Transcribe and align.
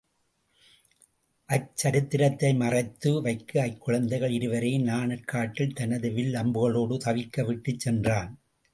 அச்சரித்திரத்தை 1.49 2.55
மறைத்து 2.55 3.21
வைக்க 3.21 3.65
அக்குழந்தைகள் 3.65 4.31
இருவரையும் 4.31 4.87
நாணற் 4.87 5.25
காட்டில் 5.25 5.73
தனது 5.73 6.11
வில் 6.11 6.33
அம்புகளோடு 6.33 6.97
தவிக்க 7.05 7.45
விட்டுச் 7.45 7.79
சென்றான். 7.79 8.31